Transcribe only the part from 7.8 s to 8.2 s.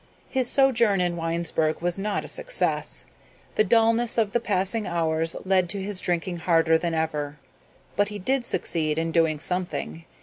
But he